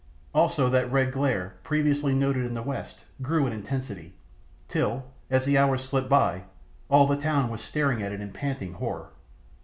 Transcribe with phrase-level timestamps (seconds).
[0.33, 4.15] Also that red glare previously noted in the west grew in intensity,
[4.67, 6.45] till, as the hours slipped by,
[6.89, 9.09] all the town was staring at it in panting horror.